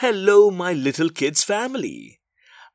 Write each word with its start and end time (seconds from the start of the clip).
Hello, 0.00 0.50
my 0.50 0.74
little 0.74 1.08
kids 1.08 1.42
family. 1.42 2.20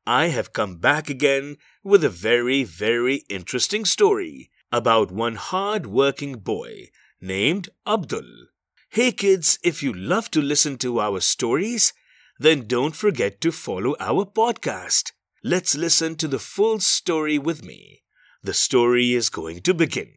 I 0.04 0.26
have 0.26 0.52
come 0.52 0.78
back 0.78 1.08
again 1.08 1.56
with 1.84 2.02
a 2.02 2.08
very, 2.08 2.64
very 2.64 3.22
interesting 3.30 3.84
story 3.84 4.50
about 4.72 5.12
one 5.12 5.36
hard 5.36 5.86
working 5.86 6.40
boy 6.40 6.88
named 7.20 7.68
Abdul. 7.86 8.48
Hey 8.90 9.12
kids, 9.12 9.60
if 9.62 9.84
you 9.84 9.92
love 9.92 10.32
to 10.32 10.42
listen 10.42 10.78
to 10.78 10.98
our 10.98 11.20
stories, 11.20 11.92
then 12.40 12.66
don't 12.66 12.96
forget 12.96 13.40
to 13.42 13.52
follow 13.52 13.94
our 14.00 14.24
podcast. 14.24 15.12
Let's 15.44 15.76
listen 15.76 16.16
to 16.16 16.26
the 16.26 16.40
full 16.40 16.80
story 16.80 17.38
with 17.38 17.64
me. 17.64 18.02
The 18.42 18.52
story 18.52 19.12
is 19.12 19.28
going 19.28 19.60
to 19.60 19.74
begin. 19.74 20.10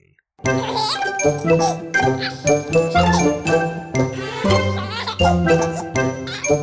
It 6.48 6.58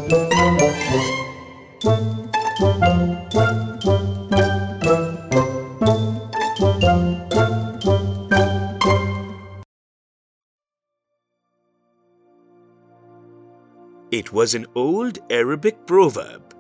was 14.32 14.55
an 14.55 14.67
old 14.77 15.18
Arabic 15.31 15.85
proverb. 15.85 16.55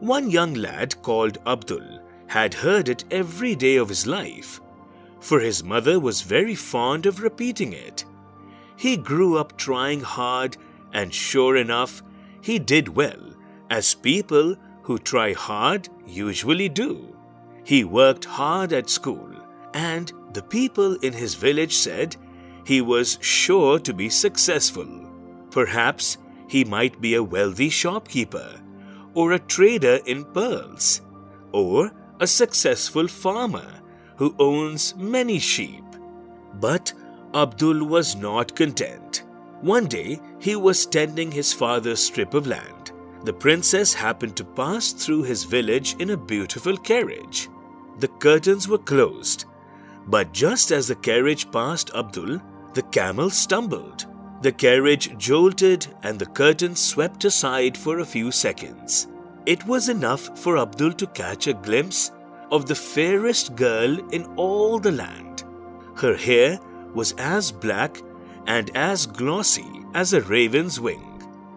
One 0.00 0.30
young 0.30 0.54
lad 0.54 1.02
called 1.02 1.36
Abdul 1.46 2.00
had 2.28 2.54
heard 2.54 2.88
it 2.88 3.04
every 3.10 3.54
day 3.54 3.76
of 3.76 3.90
his 3.90 4.06
life, 4.06 4.62
for 5.20 5.40
his 5.40 5.62
mother 5.62 6.00
was 6.00 6.22
very 6.22 6.54
fond 6.54 7.04
of 7.04 7.20
repeating 7.20 7.74
it. 7.74 8.06
He 8.76 8.96
grew 8.96 9.36
up 9.36 9.58
trying 9.58 10.00
hard, 10.00 10.56
and 10.94 11.12
sure 11.12 11.54
enough, 11.54 12.02
he 12.42 12.58
did 12.58 12.88
well, 12.88 13.34
as 13.70 13.94
people 13.94 14.56
who 14.82 14.98
try 14.98 15.32
hard 15.32 15.88
usually 16.06 16.68
do. 16.68 17.16
He 17.64 17.84
worked 17.84 18.24
hard 18.24 18.72
at 18.72 18.90
school, 18.90 19.30
and 19.72 20.12
the 20.32 20.42
people 20.42 20.96
in 20.96 21.12
his 21.12 21.34
village 21.34 21.74
said 21.74 22.16
he 22.66 22.80
was 22.80 23.18
sure 23.20 23.78
to 23.78 23.94
be 23.94 24.08
successful. 24.08 24.88
Perhaps 25.50 26.18
he 26.48 26.64
might 26.64 27.00
be 27.00 27.14
a 27.14 27.22
wealthy 27.22 27.70
shopkeeper, 27.70 28.60
or 29.14 29.32
a 29.32 29.38
trader 29.38 30.00
in 30.06 30.24
pearls, 30.24 31.00
or 31.52 31.92
a 32.20 32.26
successful 32.26 33.08
farmer 33.08 33.80
who 34.16 34.34
owns 34.38 34.94
many 34.96 35.38
sheep. 35.38 35.84
But 36.54 36.92
Abdul 37.34 37.86
was 37.86 38.16
not 38.16 38.54
content. 38.54 39.24
One 39.60 39.86
day, 39.86 40.20
he 40.42 40.56
was 40.56 40.86
tending 40.86 41.30
his 41.30 41.52
father's 41.52 42.00
strip 42.00 42.34
of 42.34 42.46
land. 42.46 42.92
The 43.24 43.32
princess 43.32 43.94
happened 43.94 44.36
to 44.36 44.44
pass 44.44 44.92
through 44.92 45.22
his 45.22 45.44
village 45.44 45.94
in 45.98 46.10
a 46.10 46.16
beautiful 46.16 46.76
carriage. 46.76 47.48
The 47.98 48.08
curtains 48.08 48.68
were 48.68 48.78
closed, 48.78 49.44
but 50.06 50.32
just 50.32 50.72
as 50.72 50.88
the 50.88 50.96
carriage 50.96 51.50
passed 51.50 51.90
Abdul, 51.94 52.40
the 52.74 52.82
camel 52.82 53.30
stumbled 53.30 54.06
the 54.42 54.50
carriage 54.50 55.16
jolted 55.18 55.86
and 56.02 56.18
the 56.18 56.26
curtain 56.26 56.74
swept 56.74 57.24
aside 57.24 57.78
for 57.78 58.00
a 58.00 58.04
few 58.04 58.32
seconds. 58.32 59.06
It 59.46 59.64
was 59.66 59.88
enough 59.88 60.36
for 60.36 60.58
Abdul 60.58 60.94
to 60.94 61.06
catch 61.06 61.46
a 61.46 61.54
glimpse 61.54 62.10
of 62.50 62.66
the 62.66 62.74
fairest 62.74 63.54
girl 63.54 63.96
in 64.10 64.24
all 64.34 64.80
the 64.80 64.90
land. 64.90 65.44
Her 65.96 66.16
hair 66.16 66.58
was 66.92 67.12
as 67.18 67.52
black 67.52 68.02
and 68.46 68.74
as 68.76 69.06
glossy 69.06 69.84
as 69.94 70.12
a 70.12 70.20
raven's 70.22 70.80
wing. 70.80 71.08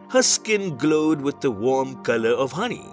Her 0.09 0.22
skin 0.22 0.78
glowed 0.78 1.22
with 1.22 1.42
the 1.42 1.52
warm 1.52 2.03
color 2.03 2.31
of 2.31 2.53
honey, 2.53 2.89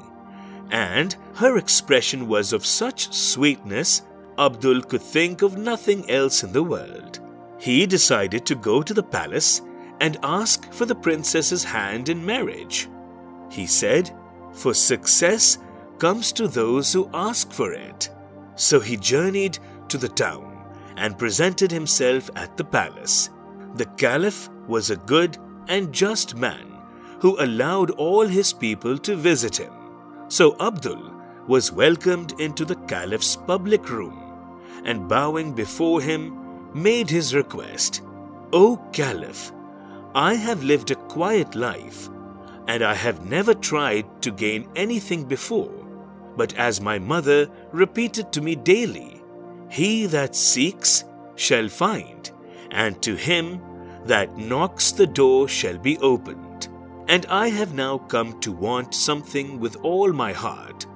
and 0.71 1.15
her 1.35 1.57
expression 1.57 2.27
was 2.27 2.53
of 2.53 2.67
such 2.67 3.13
sweetness 3.13 4.03
Abdul 4.39 4.83
could 4.83 5.03
think 5.03 5.43
of 5.43 5.59
nothing 5.59 6.09
else 6.11 6.43
in 6.43 6.53
the 6.53 6.63
world. 6.63 7.21
He 7.59 7.87
decided 7.87 8.47
to 8.47 8.55
go 8.55 8.83
to 8.83 8.95
the 8.95 9.03
palace 9.03 9.61
and 10.01 10.19
ask 10.23 10.73
for 10.73 10.85
the 10.85 10.95
princess's 10.95 11.63
hand 11.63 12.09
in 12.09 12.25
marriage. 12.25 12.89
He 13.51 13.67
said, 13.67 14.11
For 14.53 14.75
success 14.75 15.59
comes 15.99 16.33
to 16.33 16.49
those 16.49 16.93
who 16.93 17.11
ask 17.15 17.53
for 17.53 17.73
it. 17.73 18.11
So 18.57 18.81
he 18.81 18.97
journeyed 18.97 19.59
to 19.89 19.99
the 19.99 20.09
town 20.09 20.65
and 20.97 21.19
presented 21.19 21.71
himself 21.71 22.31
at 22.35 22.57
the 22.57 22.65
palace. 22.65 23.31
The 23.75 23.87
caliph 23.97 24.49
was 24.69 24.91
a 24.91 24.97
good 24.97 25.39
and 25.69 25.93
just 25.93 26.37
man 26.37 26.67
who 27.21 27.41
allowed 27.41 27.91
all 27.93 28.27
his 28.27 28.53
people 28.53 28.99
to 28.99 29.17
visit 29.17 29.57
him. 29.57 29.73
So 30.29 30.57
Abdul 30.61 31.15
was 31.47 31.73
welcomed 31.73 32.41
into 32.41 32.65
the 32.65 32.77
caliph's 32.87 33.37
public 33.37 33.89
room 33.91 34.23
and 34.85 35.09
bowing 35.09 35.53
before 35.53 36.01
him 36.01 36.39
made 36.75 37.11
his 37.11 37.35
request, 37.35 38.03
O 38.53 38.77
Caliph, 38.93 39.53
I 40.15 40.35
have 40.35 40.63
lived 40.63 40.91
a 40.91 40.97
quiet 40.97 41.55
life, 41.55 42.09
and 42.69 42.83
I 42.83 42.95
have 42.95 43.25
never 43.25 43.55
tried 43.55 44.23
to 44.23 44.31
gain 44.31 44.69
anything 44.77 45.25
before. 45.25 45.73
But 46.37 46.55
as 46.55 46.81
my 46.81 46.99
mother 46.99 47.49
repeated 47.73 48.33
to 48.33 48.41
me 48.41 48.57
daily, 48.57 49.23
He 49.71 50.07
that 50.07 50.35
seeks 50.35 51.05
shall 51.35 51.69
find, 51.69 52.22
and 52.73 53.01
to 53.03 53.15
him 53.15 53.61
that 54.05 54.37
knocks 54.37 54.91
the 54.91 55.07
door 55.07 55.47
shall 55.47 55.79
be 55.79 55.97
opened. 55.99 56.69
And 57.07 57.27
I 57.27 57.49
have 57.49 57.75
now 57.75 57.99
come 57.99 58.41
to 58.41 58.51
want 58.51 58.95
something 58.95 59.61
with 59.61 59.77
all 59.77 60.13
my 60.13 60.33
heart. 60.33 60.87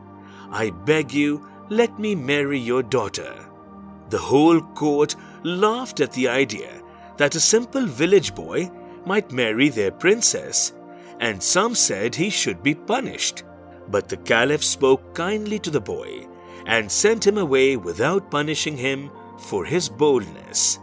I 0.51 0.71
beg 0.71 1.13
you, 1.13 1.47
let 1.69 1.99
me 1.99 2.15
marry 2.15 2.59
your 2.59 2.83
daughter. 2.83 3.45
The 4.09 4.19
whole 4.19 4.61
court 4.61 5.15
laughed 5.43 6.01
at 6.01 6.13
the 6.13 6.29
idea 6.29 6.83
that 7.17 7.35
a 7.35 7.41
simple 7.41 7.87
village 7.87 8.35
boy 8.35 8.71
might 9.05 9.33
marry 9.33 9.69
their 9.69 9.91
princess, 9.91 10.73
and 11.21 11.43
some 11.43 11.75
said 11.75 12.15
he 12.15 12.31
should 12.31 12.63
be 12.63 12.75
punished. 12.75 13.43
But 13.89 14.09
the 14.09 14.17
Caliph 14.17 14.65
spoke 14.65 15.15
kindly 15.15 15.59
to 15.61 15.71
the 15.71 15.81
boy 15.81 16.27
and 16.67 16.91
sent 16.91 17.27
him 17.27 17.39
away 17.39 17.77
without 17.77 18.31
punishing 18.31 18.77
him 18.77 19.11
for 19.39 19.65
his 19.65 19.89
boldness. 19.89 20.79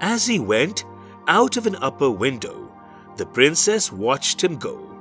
As 0.00 0.26
he 0.26 0.38
went 0.38 0.84
out 1.26 1.56
of 1.56 1.66
an 1.66 1.76
upper 1.76 2.10
window, 2.10 2.72
the 3.16 3.26
princess 3.26 3.90
watched 3.90 4.42
him 4.42 4.56
go. 4.56 4.98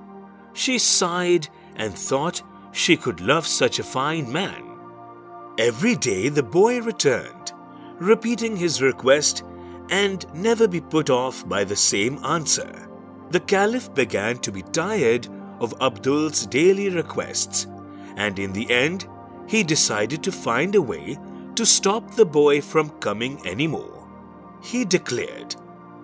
She 0.53 0.77
sighed 0.77 1.49
and 1.75 1.93
thought 1.93 2.41
she 2.71 2.95
could 2.95 3.19
love 3.19 3.45
such 3.45 3.79
a 3.79 3.83
fine 3.83 4.31
man. 4.31 4.63
Every 5.57 5.95
day 5.95 6.29
the 6.29 6.43
boy 6.43 6.81
returned, 6.81 7.53
repeating 7.97 8.57
his 8.57 8.81
request 8.81 9.43
and 9.89 10.25
never 10.33 10.67
be 10.67 10.81
put 10.81 11.09
off 11.09 11.47
by 11.47 11.63
the 11.63 11.75
same 11.75 12.23
answer. 12.25 12.89
The 13.29 13.39
Caliph 13.39 13.93
began 13.93 14.37
to 14.39 14.51
be 14.51 14.61
tired 14.61 15.27
of 15.59 15.73
Abdul's 15.81 16.45
daily 16.45 16.89
requests, 16.89 17.67
and 18.15 18.39
in 18.39 18.53
the 18.53 18.69
end, 18.71 19.07
he 19.47 19.63
decided 19.63 20.23
to 20.23 20.31
find 20.31 20.75
a 20.75 20.81
way 20.81 21.17
to 21.55 21.65
stop 21.65 22.11
the 22.11 22.25
boy 22.25 22.61
from 22.61 22.89
coming 22.99 23.39
any 23.45 23.67
more. 23.67 23.94
He 24.65 24.83
declared, 24.83 25.55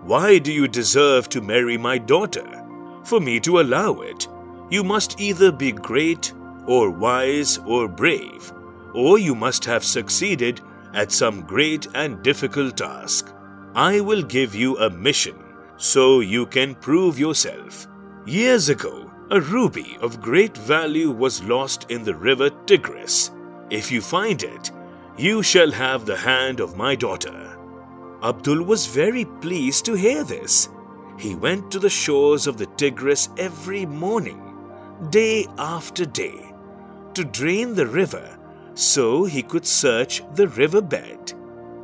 Why 0.03 0.37
do 0.37 0.53
you 0.53 0.67
deserve 0.67 1.29
to 1.29 1.41
marry 1.41 1.77
my 1.77 1.97
daughter? 1.97 2.63
For 3.03 3.19
me 3.19 3.39
to 3.39 3.59
allow 3.59 4.01
it, 4.01 4.27
you 4.69 4.83
must 4.83 5.19
either 5.19 5.51
be 5.51 5.71
great, 5.71 6.31
or 6.67 6.91
wise, 6.91 7.57
or 7.65 7.87
brave, 7.87 8.53
or 8.93 9.17
you 9.17 9.33
must 9.33 9.65
have 9.65 9.83
succeeded 9.83 10.61
at 10.93 11.11
some 11.11 11.41
great 11.41 11.87
and 11.95 12.21
difficult 12.21 12.77
task. 12.77 13.33
I 13.73 13.99
will 13.99 14.21
give 14.21 14.53
you 14.53 14.77
a 14.77 14.91
mission 14.91 15.43
so 15.77 16.19
you 16.19 16.45
can 16.45 16.75
prove 16.75 17.17
yourself. 17.17 17.87
Years 18.27 18.69
ago, 18.69 19.11
a 19.31 19.41
ruby 19.41 19.97
of 20.01 20.21
great 20.21 20.55
value 20.55 21.09
was 21.09 21.43
lost 21.43 21.89
in 21.89 22.03
the 22.03 22.15
river 22.15 22.51
Tigris. 22.67 23.31
If 23.71 23.91
you 23.91 24.01
find 24.01 24.43
it, 24.43 24.69
you 25.17 25.41
shall 25.41 25.71
have 25.71 26.05
the 26.05 26.17
hand 26.17 26.59
of 26.59 26.77
my 26.77 26.93
daughter. 26.93 27.50
Abdul 28.23 28.63
was 28.63 28.85
very 28.85 29.25
pleased 29.25 29.85
to 29.85 29.93
hear 29.93 30.23
this. 30.23 30.69
He 31.17 31.35
went 31.35 31.71
to 31.71 31.79
the 31.79 31.89
shores 31.89 32.45
of 32.45 32.57
the 32.57 32.67
Tigris 32.67 33.29
every 33.37 33.85
morning, 33.85 34.39
day 35.09 35.47
after 35.57 36.05
day, 36.05 36.53
to 37.15 37.23
drain 37.23 37.73
the 37.73 37.87
river 37.87 38.37
so 38.75 39.25
he 39.25 39.41
could 39.41 39.65
search 39.65 40.21
the 40.35 40.47
riverbed. 40.47 41.33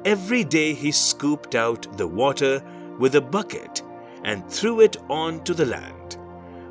Every 0.05 0.43
day 0.43 0.73
he 0.73 0.91
scooped 0.91 1.55
out 1.55 1.97
the 1.97 2.07
water 2.07 2.63
with 2.99 3.15
a 3.15 3.21
bucket 3.21 3.81
and 4.23 4.47
threw 4.49 4.81
it 4.81 4.97
onto 5.09 5.53
the 5.53 5.65
land, 5.65 6.17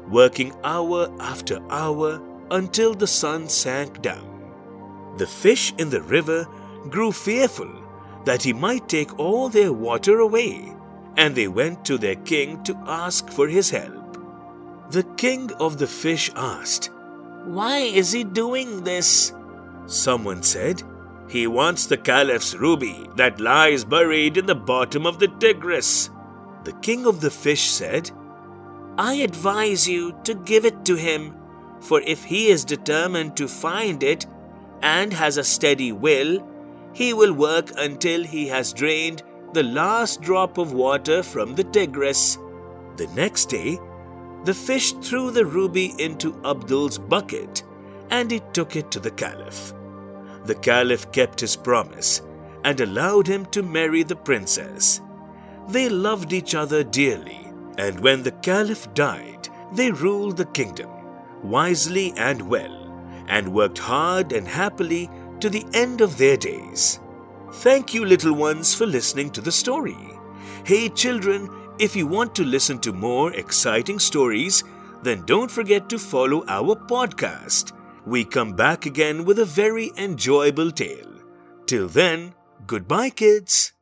working 0.08 0.54
hour 0.64 1.12
after 1.20 1.60
hour 1.70 2.22
until 2.50 2.94
the 2.94 3.06
sun 3.06 3.48
sank 3.48 4.00
down. 4.00 4.32
The 5.16 5.26
fish 5.26 5.74
in 5.78 5.90
the 5.90 6.02
river 6.02 6.46
grew 6.88 7.10
fearful 7.10 7.86
that 8.26 8.43
he 8.43 8.52
might 8.52 8.88
take 8.88 9.19
all 9.19 9.49
their 9.49 9.73
water 9.73 10.19
away, 10.19 10.75
and 11.17 11.34
they 11.34 11.49
went 11.49 11.84
to 11.84 11.96
their 11.96 12.17
king 12.17 12.62
to 12.64 12.76
ask 12.84 13.31
for 13.31 13.49
his 13.49 13.70
help. 13.70 14.19
The 14.90 15.05
king 15.17 15.52
of 15.55 15.78
the 15.78 15.87
fish 15.87 16.31
asked, 16.37 16.90
Why 17.44 17.78
is 17.78 18.12
he 18.12 18.25
doing 18.25 18.82
this? 18.82 19.32
Someone 19.87 20.43
said, 20.43 20.82
He 21.28 21.46
wants 21.46 21.87
the 21.87 21.96
caliph's 21.96 22.55
ruby 22.56 23.08
that 23.14 23.40
lies 23.40 23.84
buried 23.84 24.37
in 24.37 24.46
the 24.46 24.55
bottom 24.55 25.06
of 25.06 25.20
the 25.20 25.28
Tigris. 25.28 26.11
The 26.64 26.73
king 26.82 27.06
of 27.06 27.20
the 27.20 27.31
fish 27.31 27.70
said, 27.70 28.11
I 28.99 29.14
advise 29.14 29.88
you 29.88 30.19
to 30.25 30.34
give 30.34 30.64
it 30.64 30.84
to 30.87 30.96
him, 30.96 31.37
for 31.81 32.00
if 32.00 32.25
he 32.25 32.49
is 32.49 32.64
determined 32.64 33.37
to 33.37 33.46
find 33.46 34.02
it 34.02 34.26
and 34.82 35.12
has 35.12 35.37
a 35.37 35.44
steady 35.44 35.93
will, 35.93 36.44
he 36.96 37.12
will 37.12 37.34
work 37.34 37.70
until 37.76 38.25
he 38.25 38.48
has 38.48 38.72
drained 38.72 39.22
the 39.52 39.62
last 39.62 40.22
drop 40.22 40.56
of 40.56 40.72
water 40.72 41.22
from 41.22 41.54
the 41.54 41.64
Tigris. 41.64 42.38
The 42.96 43.06
next 43.08 43.50
day, 43.50 43.78
the 44.44 44.54
fish 44.54 44.93
threw 44.93 45.31
the 45.31 45.44
ruby 45.44 45.94
into 45.98 46.40
Abdul's 46.43 46.96
bucket 46.96 47.64
and 48.10 48.31
he 48.31 48.40
took 48.54 48.76
it 48.76 48.90
to 48.93 48.98
the 48.98 49.10
Caliph. 49.10 49.75
The 50.46 50.54
Caliph 50.54 51.12
kept 51.12 51.38
his 51.38 51.54
promise 51.54 52.22
and 52.64 52.81
allowed 52.81 53.26
him 53.26 53.44
to 53.46 53.62
marry 53.62 54.02
the 54.02 54.16
princess. 54.16 55.02
They 55.69 55.90
loved 55.90 56.32
each 56.32 56.54
other 56.54 56.82
dearly, 56.82 57.52
and 57.76 58.00
when 58.00 58.22
the 58.22 58.32
Caliph 58.32 58.94
died, 58.94 59.50
they 59.75 59.90
ruled 59.90 60.38
the 60.38 60.46
kingdom 60.46 60.88
wisely 61.42 62.14
and 62.16 62.49
well, 62.49 62.90
and 63.28 63.52
worked 63.52 63.78
hard 63.78 64.32
and 64.32 64.49
happily 64.49 65.10
to 65.46 65.50
the 65.50 65.78
end 65.78 66.00
of 66.00 66.19
their 66.19 66.37
days. 66.37 66.98
Thank 67.62 67.94
you, 67.94 68.04
little 68.04 68.32
ones, 68.32 68.75
for 68.75 68.84
listening 68.84 69.31
to 69.31 69.40
the 69.40 69.52
story. 69.52 69.96
Hey, 70.64 70.88
children, 70.88 71.48
if 71.78 71.94
you 71.94 72.08
want 72.08 72.34
to 72.34 72.43
listen 72.43 72.81
to 72.81 72.93
more 72.93 73.32
exciting 73.32 74.00
stories, 74.00 74.64
then 75.04 75.25
don't 75.25 75.48
forget 75.48 75.88
to 75.90 76.00
follow 76.00 76.44
our 76.48 76.75
podcast. 76.75 77.70
We 78.04 78.25
come 78.25 78.54
back 78.54 78.87
again 78.87 79.25
with 79.25 79.38
a 79.38 79.44
very 79.44 79.93
enjoyable 79.96 80.72
tale. 80.72 81.14
Till 81.66 81.87
then, 81.87 82.34
goodbye, 82.66 83.10
kids. 83.10 83.72